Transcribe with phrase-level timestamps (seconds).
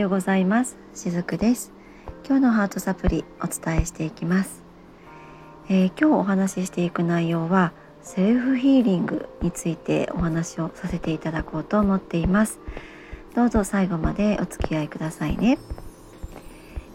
[0.00, 0.76] ようございます。
[0.94, 1.72] しずくです。
[2.26, 4.62] 今日のハートサプリお伝えしていきます、
[5.68, 7.72] えー、今日お話ししていく内容は
[8.02, 12.60] セルフヒーリングについてお話をさせていただこうと思っています。
[13.34, 15.58] どうぞ最後までお付き合いくださいね、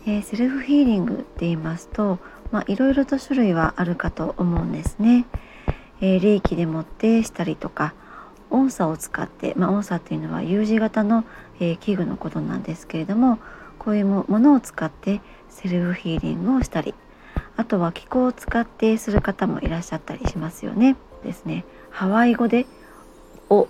[0.06, 2.20] えー、セルフヒーリングって言いますと
[2.52, 5.26] まあいろいろと種類はあるかと思うんですね、
[6.02, 7.94] えー、霊気でもってしたりとか
[8.54, 11.26] 音叉を使って、まあ、音叉っていうのは U 字型の、
[11.60, 13.40] えー、器具のことなんですけれども
[13.80, 16.94] こういうものを使ってセルフヒーリングをしたり
[17.58, 20.96] あとは気候を使ってする方もいらっしゃったりしますよね。
[21.24, 21.66] ですね。
[21.92, 22.66] ハワイ語で
[23.50, 23.68] お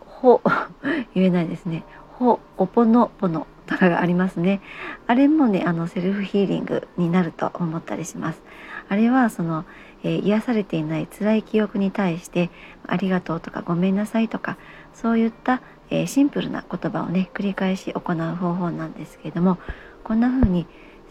[0.00, 0.40] ほ
[1.14, 1.84] 言えないですね。
[2.18, 4.60] ほおぽのぽのとかがありますね。
[5.06, 8.42] あれもねあのセルフヒーリングになると思ったりします。
[8.88, 9.64] あれはその
[10.04, 12.50] えー、癒されていない辛い記憶に対して
[12.86, 14.56] 「ありがとう」とか「ごめんなさい」とか
[14.94, 19.58] そういった、えー、シンプルな言葉をね繰り返し行う方法なんですけれども
[20.04, 20.66] こんな風に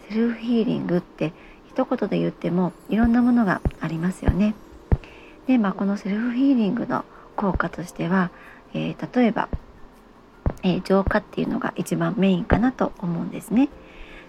[0.08, 1.32] セルフヒーリングって
[1.68, 4.54] 一言で言ってもいろんなものがありますよね。
[5.46, 7.04] で、まあ、このセルフヒーリングの
[7.36, 8.30] 効果としては、
[8.74, 9.48] えー、例えば、
[10.62, 13.68] え、浄化っていうのが一番メインかなと思うんですね。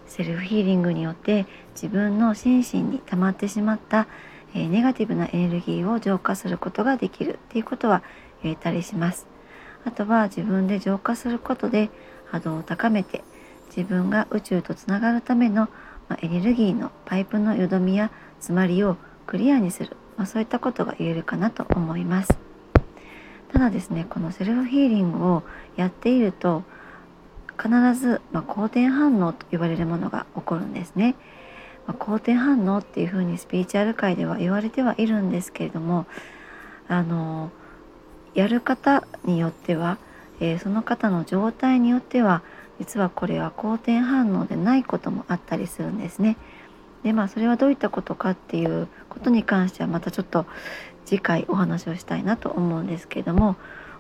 [0.10, 4.08] セルフヒーリングによって自分の心身に溜まってしまった
[4.54, 8.02] えネガティブなエネルギーを浄化することができるっていうことは
[8.44, 9.28] 言えたりします。
[9.86, 11.90] あとは自分で浄化することで
[12.26, 13.24] 波動を高めて
[13.76, 15.70] 自分が宇宙とつながるための、
[16.10, 22.38] まエネルギーのパイプのよどみや詰まりをクリアにする、まあ、そういったことが言えるかなと思います。
[23.52, 25.44] ただですねこのセルフヒーリングを
[25.76, 26.64] やっていると
[27.62, 31.16] 必ず、ま好転反応と言われるものが起こるんですね。
[31.90, 36.06] ま、好転反応っていうふうにスピーチュアル界では言われてはいるんですけれども
[36.88, 37.50] あの
[38.36, 39.98] やる方によっては、
[40.40, 42.44] えー、その方の状態によっては
[42.78, 46.38] 実はこれは好転反応でないこともあったりするんですね。
[47.04, 50.46] でまあそれはどういったことかっていうことに関してはまたちょっと
[51.06, 53.56] 次回お話をしたいなと思うんですけれども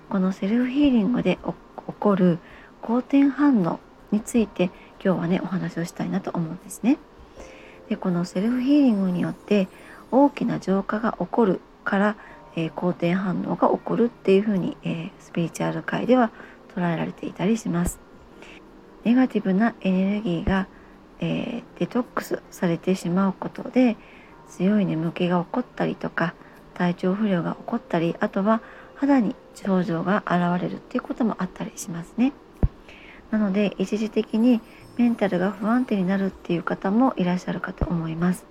[0.10, 1.40] このセルフヒーリングで
[1.88, 2.40] 起こる
[2.82, 3.80] 好転反応
[4.12, 4.72] について
[5.04, 6.98] 今日はねお話をしたいなと思うんですね。
[7.90, 9.68] でこのセルフヒーリングによって
[10.12, 12.16] 大きな浄化が起こるから、
[12.56, 16.32] えー、好転反応が起こるっていうふうに、えー、スピリチュアル界では
[16.76, 18.00] 捉えられていたりします。
[19.04, 20.68] ネガティブなエネルギーが、
[21.20, 23.98] えー、デトックスされてしまうことで
[24.50, 26.34] 強い眠気が起こったりとか
[26.74, 28.62] 体調不良が起こったりあとは
[28.96, 32.34] 肌に症状が現れるっていうこともあったりしますね。
[33.32, 34.62] なので一時的に
[34.98, 38.46] メンタルが不安定になるっていう方もいらっしゃるかと思います。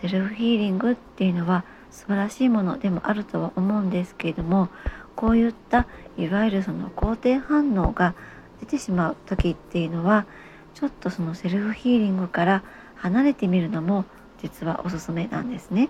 [0.00, 4.68] セルフヒーリングっていうのは素晴らしいものでもあるとは思うんですけれども
[5.14, 5.86] こういった
[6.16, 8.14] いわゆるその肯定反応が
[8.60, 10.26] 出てしまう時っていうのは
[10.74, 12.62] ちょっとそのセルフヒーリングから
[12.94, 14.04] 離れてみるのも
[14.42, 15.88] 実はおすすめなんですね、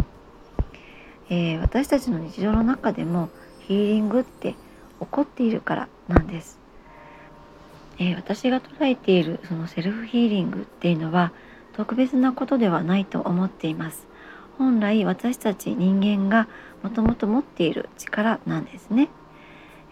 [1.29, 3.29] えー、私たちの日常の中でも
[3.61, 4.55] ヒーリングって
[5.01, 6.60] 起こっているからなんです。
[8.01, 11.33] えー、私が捉えているそのセルフヒーリングっていうのは
[11.75, 14.09] 特別なことではないと思っています。
[14.59, 16.49] 本来私たち人間が
[16.83, 19.09] もともと持っている力なんですね、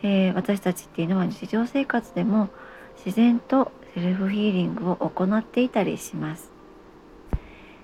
[0.02, 2.48] えー、私たちっていうのは日常生活でも
[3.04, 6.50] 自然とセルフヒーリングを行っていたりします。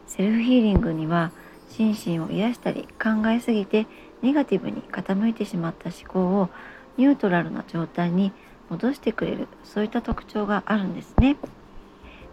[0.06, 1.32] セルフヒーリングには
[1.70, 3.86] 心身を癒したり考えすぎて
[4.22, 6.48] ネガティブに傾いてしまった思考を
[6.96, 8.32] ニュートラルな状態に
[8.70, 11.36] 戻してくれるそういった特徴があるんですね。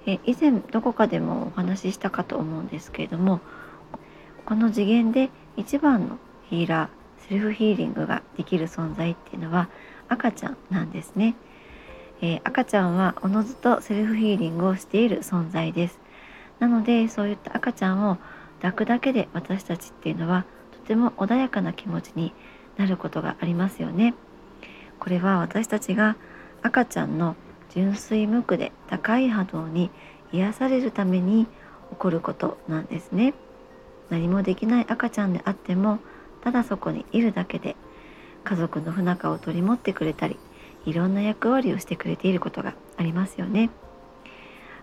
[0.05, 3.39] え以前どこかでもお話ししたかと思うんですけれども
[4.45, 6.17] この次元で一番の
[6.49, 9.69] ヒーラーセルフヒーリングができる存在っていうのは
[10.09, 11.35] 赤ちゃんなんですね。
[12.21, 15.99] えー、赤ちゃんはおのずとセルフヒーリングをしている存在です。
[16.59, 18.17] なのでそういった赤ちゃんを
[18.61, 22.33] 抱くだけで私たちっていうのはとても穏やかな気持ちに
[22.77, 24.13] なることがありますよね。
[25.01, 26.15] これは私たちが
[26.61, 27.35] 赤ちゃんの
[27.73, 29.89] 純粋無垢で高い波動に
[30.31, 31.47] 癒されるために
[31.89, 33.33] 起こることなんですね
[34.11, 35.97] 何もできない赤ちゃんであっても
[36.43, 37.75] ただそこにいるだけで
[38.43, 40.37] 家族の不仲を取り持ってくれたり
[40.85, 43.71] いろんな役割をしてくれていることがありますよね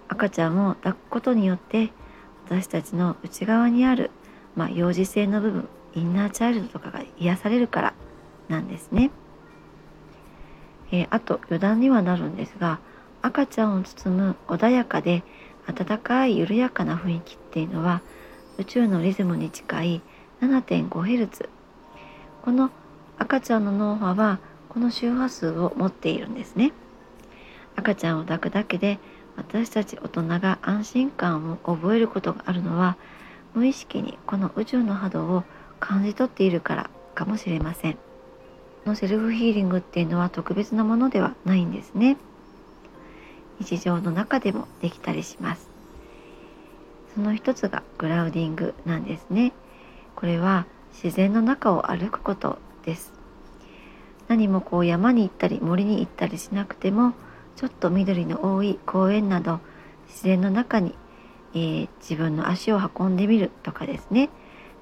[0.08, 1.92] 赤ちゃんを抱くことによって
[2.46, 4.10] 私たちの内側にある、
[4.56, 7.94] まあ、幼児性の部分インナーチャイルドとかが癒されるから
[8.48, 9.12] なんですね。
[10.98, 12.80] えー、あと余談にはなるんですが
[13.22, 15.22] 赤ちゃんを包む穏やかで
[15.66, 18.02] 温かい緩やかな雰囲気っていうのは
[18.58, 20.02] 宇宙のリズムに近い
[20.40, 21.48] 7.5Hz
[22.42, 22.70] この
[23.18, 26.72] 赤ちゃんの脳波はこの周波数を持っているんですね
[27.76, 28.98] 赤ちゃんを抱くだけで
[29.36, 32.96] 私たち大人が安心感を覚えることがあるのは
[33.54, 35.44] 無意識にこの宇宙の波動を
[35.78, 38.07] 感じ取っているからかもしれません。
[38.88, 42.16] のセルフヒーリングっていうのは特別なものではないんですね。
[43.60, 45.68] 日常の中でもできたりします。
[47.14, 49.52] その一つがグラウディングなんですね。
[50.16, 53.12] これは自然の中を歩くことです。
[54.26, 57.12] 何もこう山に行ったり森に行ったりしなくても
[57.56, 59.60] ちょっと緑の多い公園など
[60.08, 60.94] 自然の中に、
[61.54, 64.28] えー、自分の足を運んでみるとかですね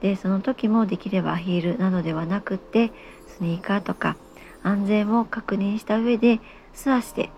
[0.01, 2.93] でその時もできればヒールなどではなくって
[3.27, 4.17] スニーカーとか
[4.63, 6.41] 安全を確認した上で
[6.75, 7.31] 素足で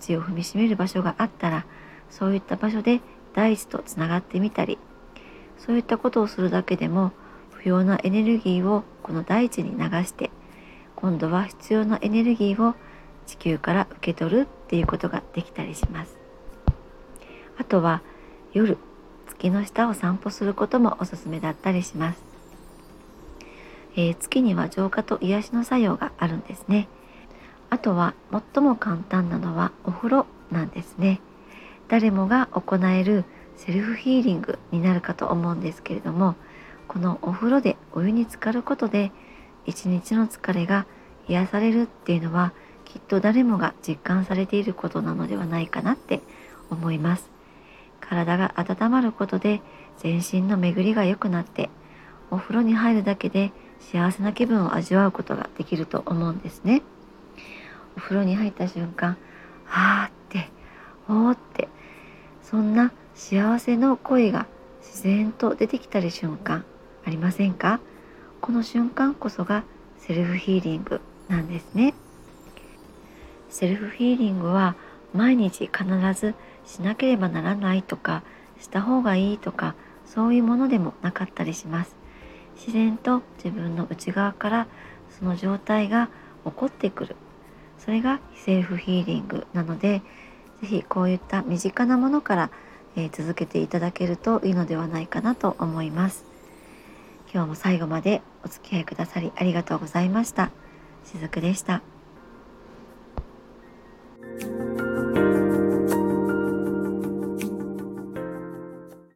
[0.00, 1.66] 土を踏みしめる場所があったら
[2.10, 3.00] そういった場所で
[3.34, 4.78] 大地とつながってみたり
[5.58, 7.12] そういったことをするだけでも
[7.50, 10.30] 不要なエネルギーをこの大地に流して
[10.94, 12.74] 今度は必要なエネルギーを
[13.26, 16.16] 地球から受け取るっていうことができたりします。
[17.58, 18.02] あとは
[18.52, 18.78] 夜
[19.26, 22.22] 月の下を散歩することもおすすめだったりします、
[23.96, 26.88] えー、月には浄化と癒しの作用があるんですね。
[27.68, 28.14] あとは
[28.54, 31.20] 最も簡単なのはお風呂なんですね。
[31.88, 33.24] 誰もが行える
[33.56, 36.34] セルフヒーリングになるかと思うんですけれども
[36.88, 39.12] このお風呂でお湯に浸かることで
[39.66, 40.86] 一日の疲れが
[41.28, 42.52] 癒されるっていうのは
[42.84, 46.20] きっと誰もが実感されていることなのではないかなって
[46.70, 47.35] 思います。
[48.08, 49.60] 体が温まることで
[49.98, 51.70] 全身の巡りが良くなって
[52.30, 56.82] お風呂に入るだけで幸せな気分を味わうことができると思うんですね。
[57.96, 59.16] お風呂に入った瞬間
[59.64, 60.50] はーって
[61.08, 61.68] おーって
[62.42, 64.46] そんな幸せの声が
[64.82, 66.64] 自然と出てきたり瞬間
[67.06, 67.80] ありませんか？
[68.40, 69.64] この瞬間こそが
[69.98, 71.94] セルフヒーリングなんですね。
[73.48, 74.76] セルフヒーリングは
[75.14, 76.34] 毎日必ず
[76.66, 78.22] しなければならないとか
[78.60, 79.74] した方がいいとか
[80.04, 81.94] そういうものでもなかったりします
[82.56, 84.66] 自然と自分の内側から
[85.18, 86.08] その状態が
[86.44, 87.16] 起こってくる
[87.78, 90.02] それがセルフヒーリングなので
[90.60, 92.50] 是非こういった身近なものから、
[92.96, 96.24] えー、続けていただけるといいのではないかなと思います
[97.32, 100.50] 今日も最後までお付き合いくださりありがとうございました。
[101.06, 101.95] しずくでした。